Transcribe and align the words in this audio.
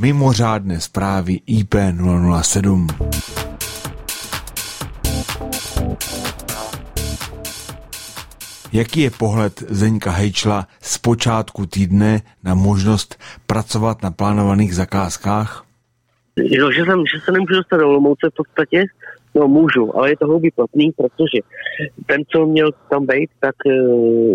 mimořádné 0.00 0.80
zprávy 0.80 1.40
IP007. 1.48 2.86
Jaký 8.72 9.00
je 9.00 9.10
pohled 9.10 9.52
Zeňka 9.60 10.10
Hejčla 10.10 10.66
z 10.80 10.98
počátku 10.98 11.66
týdne 11.66 12.20
na 12.44 12.54
možnost 12.54 13.18
pracovat 13.46 14.02
na 14.02 14.10
plánovaných 14.10 14.74
zakázkách? 14.74 15.64
Jo, 16.36 16.70
že, 16.72 16.84
jsem, 16.84 17.02
že 17.06 17.20
se 17.24 17.32
nemůžu 17.32 17.54
dostat 17.54 17.76
do 17.76 17.88
Olomouce 17.88 18.30
v 18.30 18.36
podstatě, 18.36 18.84
no 19.34 19.48
můžu, 19.48 19.98
ale 19.98 20.10
je 20.10 20.16
to 20.16 20.26
houby 20.26 20.50
platný, 20.50 20.90
protože 20.96 21.38
ten, 22.06 22.22
co 22.28 22.46
měl 22.46 22.70
tam 22.90 23.06
být, 23.06 23.30
tak 23.40 23.54
eh, 23.66 23.72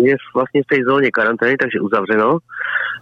je 0.07 0.15
vlastně 0.35 0.61
v 0.63 0.75
té 0.75 0.83
zóně 0.87 1.11
karantény, 1.11 1.57
takže 1.57 1.79
uzavřeno. 1.79 2.37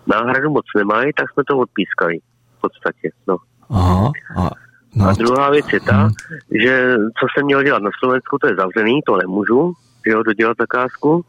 Náhradu 0.08 0.50
moc 0.50 0.66
nemají, 0.78 1.12
tak 1.16 1.26
jsme 1.32 1.44
to 1.48 1.58
odpískali 1.58 2.20
v 2.62 2.68
podstatě. 2.68 3.10
No. 3.28 3.38
Aha, 3.70 4.12
a, 4.38 4.50
no, 4.96 5.08
a 5.10 5.14
druhá 5.14 5.50
věc 5.50 5.66
je 5.74 5.80
ta, 5.80 5.98
hmm. 5.98 6.12
že 6.64 6.96
co 7.20 7.26
jsem 7.34 7.46
měl 7.46 7.64
dělat 7.64 7.84
na 7.84 7.90
Slovensku, 8.00 8.38
to 8.38 8.48
je 8.48 8.56
zavřený, 8.56 9.00
to 9.06 9.18
nemůžu, 9.18 9.74
jo, 10.06 10.24
dodělat 10.24 10.58
zakázku. 10.60 11.26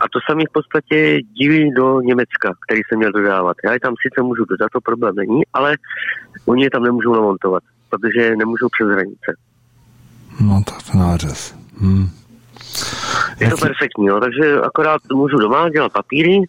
A 0.00 0.04
to 0.12 0.18
samý 0.30 0.44
v 0.46 0.52
podstatě 0.52 1.18
díví 1.22 1.70
do 1.74 2.00
Německa, 2.00 2.54
který 2.66 2.80
jsem 2.88 2.98
měl 2.98 3.12
dodávat. 3.12 3.56
Já 3.64 3.72
je 3.72 3.80
tam 3.80 3.94
sice 4.02 4.22
můžu 4.22 4.44
dodat, 4.44 4.68
to 4.72 4.80
problém 4.80 5.14
není, 5.14 5.42
ale 5.52 5.76
oni 6.46 6.64
je 6.64 6.70
tam 6.70 6.82
nemůžou 6.82 7.12
namontovat, 7.14 7.62
protože 7.90 8.36
nemůžou 8.36 8.68
přes 8.68 8.88
hranice. 8.88 9.30
No 10.40 10.62
tak 10.66 10.92
to 10.92 10.98
nářez. 10.98 11.54
Hmm. 11.80 12.08
Je 13.42 13.50
to 13.50 13.56
perfektní, 13.56 14.06
jo, 14.06 14.20
takže 14.20 14.60
akorát 14.60 15.00
můžu 15.12 15.36
doma 15.36 15.68
dělat 15.68 15.92
papíry, 15.92 16.40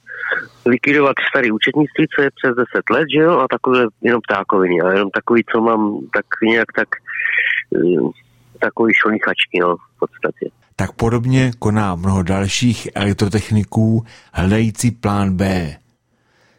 likvidovat 0.66 1.16
starý 1.30 1.52
účetnictví, 1.52 2.06
co 2.16 2.22
je 2.22 2.30
přes 2.36 2.56
10 2.56 2.66
let, 2.92 3.06
že 3.16 3.20
jo, 3.20 3.40
a 3.40 3.48
takové 3.48 3.86
jenom 4.02 4.22
ptákoviny, 4.22 4.82
a 4.82 4.92
jenom 4.92 5.10
takový, 5.10 5.44
co 5.52 5.62
mám 5.62 6.00
tak 6.14 6.26
nějak 6.44 6.68
tak 6.76 6.88
eh, 7.76 8.10
takový 8.60 8.94
šonichačky, 9.04 9.60
no, 9.62 9.76
v 9.76 10.00
podstatě. 10.00 10.50
Tak 10.76 10.92
podobně 10.92 11.52
koná 11.60 11.96
mnoho 11.96 12.24
dalších 12.24 12.88
elektrotechniků 12.96 14.06
hledající 14.34 14.92
plán 14.92 15.38
B. 15.38 15.76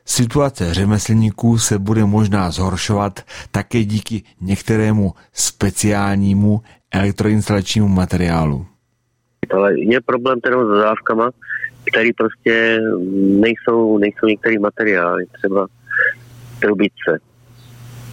Situace 0.07 0.75
řemeslníků 0.75 1.59
se 1.59 1.79
bude 1.79 2.05
možná 2.05 2.51
zhoršovat 2.51 3.21
také 3.51 3.85
díky 3.85 4.23
některému 4.41 5.15
speciálnímu 5.33 6.63
elektroinstalačnímu 6.91 7.89
materiálu. 7.89 8.67
Ale 9.53 9.81
je 9.81 10.01
problém 10.01 10.41
teda 10.41 10.65
s 10.65 10.69
dodávkama, 10.69 11.31
který 11.91 12.13
prostě 12.13 12.79
nejsou, 13.41 13.99
nejsou 13.99 14.27
některé 14.27 14.59
materiály, 14.59 15.25
třeba 15.33 15.67
trubice. 16.61 17.21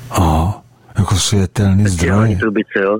Aha, 0.10 0.64
jako 0.98 1.16
světelný 1.16 1.88
zdroj. 1.88 2.36
trubice, 2.36 2.80
jo 2.80 3.00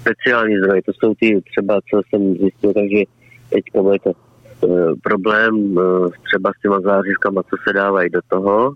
speciální 0.00 0.58
zdroje. 0.58 0.82
To 0.82 0.92
jsou 0.92 1.14
ty 1.14 1.42
třeba, 1.50 1.80
co 1.90 2.00
jsem 2.08 2.34
zjistil, 2.34 2.72
takže 2.74 3.02
teď 3.50 3.64
je 3.92 3.98
to 4.00 4.10
e, 4.10 4.94
problém 5.02 5.78
e, 5.78 5.82
třeba 6.24 6.52
s 6.58 6.62
těma 6.62 6.80
zářivkama, 6.80 7.42
co 7.42 7.56
se 7.68 7.72
dávají 7.72 8.10
do 8.10 8.20
toho, 8.28 8.74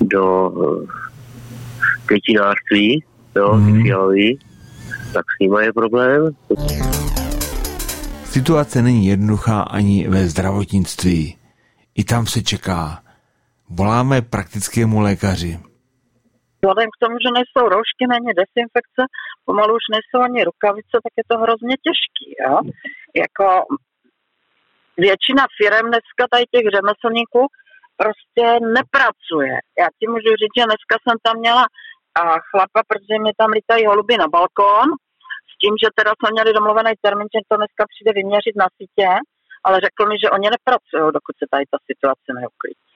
do 0.00 0.52
květinářství, 2.06 3.04
jo, 3.36 3.54
mm. 3.54 3.82
fialový, 3.82 4.38
tak 5.12 5.24
s 5.36 5.38
nimi 5.40 5.64
je 5.64 5.72
problém. 5.72 6.30
Situace 8.36 8.82
není 8.82 9.06
jednoduchá 9.06 9.62
ani 9.62 10.08
ve 10.08 10.20
zdravotnictví. 10.32 11.38
I 12.00 12.02
tam 12.04 12.26
se 12.26 12.42
čeká. 12.42 13.02
Voláme 13.78 14.22
praktickému 14.22 15.00
lékaři. 15.00 15.52
Vzhledem 16.60 16.88
k 16.94 17.00
tomu, 17.02 17.16
že 17.24 17.36
nejsou 17.38 17.64
roušky, 17.74 18.04
není 18.14 18.30
desinfekce, 18.40 19.02
pomalu 19.44 19.72
už 19.74 19.84
nejsou 19.96 20.18
ani 20.28 20.40
rukavice, 20.50 20.94
tak 21.04 21.12
je 21.20 21.24
to 21.30 21.36
hrozně 21.44 21.74
těžký. 21.86 22.28
Jo? 22.44 22.56
Jako 23.22 23.46
většina 25.06 25.44
firm 25.58 25.86
dneska 25.92 26.22
tady 26.32 26.44
těch 26.54 26.66
řemeslníků 26.76 27.42
prostě 28.00 28.46
nepracuje. 28.78 29.54
Já 29.80 29.86
ti 29.98 30.04
můžu 30.12 30.30
říct, 30.40 30.56
že 30.56 30.68
dneska 30.70 30.94
jsem 31.02 31.16
tam 31.26 31.36
měla 31.42 31.64
chlapa, 32.48 32.80
protože 32.90 33.14
mi 33.24 33.32
tam 33.40 33.50
lítají 33.58 33.82
holuby 33.86 34.14
na 34.22 34.28
balkón, 34.36 34.88
tím, 35.62 35.74
že 35.82 35.96
teda 35.98 36.12
jsme 36.14 36.28
měli 36.32 36.50
domluvený 36.58 36.92
termín, 37.06 37.28
že 37.34 37.48
to 37.48 37.56
dneska 37.56 37.82
přijde 37.92 38.10
vyměřit 38.20 38.56
na 38.62 38.68
sítě, 38.78 39.08
ale 39.66 39.76
řekl 39.86 40.02
mi, 40.10 40.16
že 40.22 40.32
oni 40.36 40.48
nepracují, 40.54 41.04
dokud 41.16 41.34
se 41.38 41.46
tady 41.52 41.64
ta 41.72 41.78
situace 41.90 42.30
neuklidí. 42.40 42.86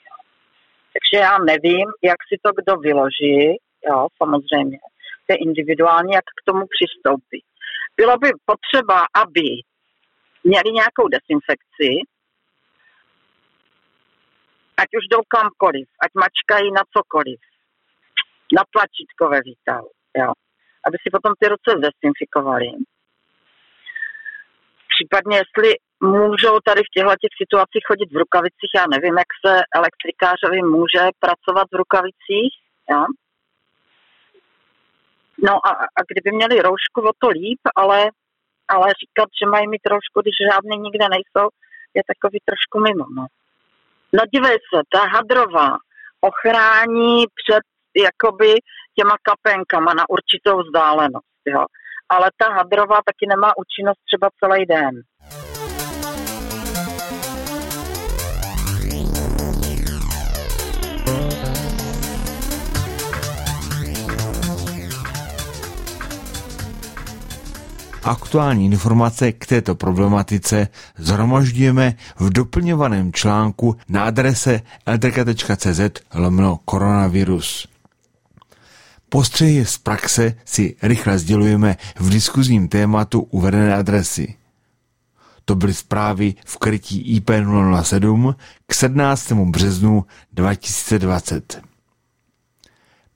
Takže 0.94 1.16
já 1.28 1.34
nevím, 1.52 1.86
jak 2.10 2.20
si 2.28 2.36
to 2.44 2.50
kdo 2.58 2.72
vyloží, 2.88 3.38
jo, 3.88 3.98
samozřejmě. 4.20 4.78
To 5.24 5.28
je 5.32 5.44
individuální, 5.48 6.12
jak 6.18 6.26
k 6.38 6.44
tomu 6.48 6.62
přistoupí. 6.74 7.40
Bylo 8.00 8.14
by 8.22 8.28
potřeba, 8.52 8.98
aby 9.22 9.46
měli 10.44 10.68
nějakou 10.80 11.06
desinfekci, 11.14 11.90
ať 14.82 14.88
už 14.98 15.04
jdou 15.10 15.22
kamkoliv, 15.28 15.86
ať 16.04 16.10
mačkají 16.22 16.72
na 16.72 16.82
cokoliv, 16.96 17.40
na 18.56 18.62
tlačítko 18.72 19.24
ve 19.28 19.40
výtahu, 19.48 19.90
jo. 20.16 20.32
Aby 20.86 20.96
si 21.00 21.08
potom 21.14 21.32
ty 21.40 21.46
ruce 21.48 21.70
zdesinfikovali. 21.78 22.68
Případně, 24.94 25.36
jestli 25.42 25.68
můžou 26.02 26.54
tady 26.68 26.80
v 26.84 26.92
těchto 26.94 27.14
těch 27.22 27.34
situacích 27.42 27.84
chodit 27.90 28.10
v 28.12 28.20
rukavicích. 28.22 28.72
Já 28.76 28.84
nevím, 28.94 29.16
jak 29.22 29.30
se 29.44 29.52
elektrikářovi 29.78 30.58
může 30.76 31.02
pracovat 31.24 31.66
v 31.72 31.78
rukavicích. 31.82 32.52
Ja? 32.90 33.04
No 35.48 35.52
a, 35.68 35.70
a 35.98 36.00
kdyby 36.10 36.30
měli 36.36 36.56
roušku, 36.62 37.00
o 37.10 37.12
to 37.18 37.28
líp, 37.28 37.62
ale, 37.76 37.98
ale 38.68 38.86
říkat, 39.02 39.28
že 39.38 39.50
mají 39.54 39.66
mít 39.68 39.86
roušku, 39.86 40.16
když 40.20 40.36
žádný 40.50 40.76
nikde 40.78 41.06
nejsou, 41.16 41.48
je 41.94 42.02
takový 42.12 42.38
trošku 42.48 42.76
mimo. 42.86 43.06
No, 43.16 43.26
no 44.16 44.22
dívej 44.32 44.58
se, 44.68 44.78
ta 44.92 45.02
hadrová 45.14 45.68
ochrání 46.20 47.24
před 47.40 47.64
jakoby 48.06 48.50
těma 48.96 49.16
kapenkama 49.28 49.94
na 49.94 50.04
určitou 50.08 50.62
vzdálenost. 50.62 51.42
Jo. 51.46 51.64
Ale 52.08 52.30
ta 52.38 52.52
hadrová 52.52 52.98
taky 53.08 53.26
nemá 53.28 53.52
účinnost 53.62 54.00
třeba 54.08 54.28
celý 54.40 54.66
den. 54.66 54.94
Aktuální 68.04 68.66
informace 68.66 69.32
k 69.32 69.46
této 69.46 69.74
problematice 69.74 70.68
zhromažďujeme 70.96 71.94
v 72.20 72.30
doplňovaném 72.30 73.12
článku 73.12 73.76
na 73.88 74.04
adrese 74.04 74.60
ltk.cz 74.86 75.80
lomno 76.14 76.58
koronavirus. 76.64 77.73
Postřehy 79.08 79.66
z 79.66 79.78
praxe 79.78 80.34
si 80.44 80.76
rychle 80.82 81.18
sdělujeme 81.18 81.76
v 81.96 82.10
diskuzním 82.10 82.68
tématu 82.68 83.20
uvedené 83.20 83.74
adresy. 83.74 84.34
To 85.44 85.54
byly 85.54 85.74
zprávy 85.74 86.34
v 86.46 86.56
krytí 86.58 87.20
IP007 87.20 88.34
k 88.66 88.74
17. 88.74 89.32
březnu 89.32 90.04
2020 90.32 91.62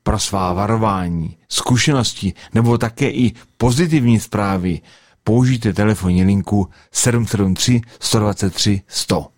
pro 0.03 0.19
svá 0.19 0.53
varování, 0.53 1.37
zkušenosti 1.49 2.33
nebo 2.55 2.79
také 2.79 3.11
i 3.11 3.33
pozitivní 3.57 4.21
zprávy 4.21 4.81
použijte 5.25 5.73
telefonní 5.73 6.25
linku 6.25 6.69
773 6.93 7.81
123 8.01 8.83
100. 8.89 9.38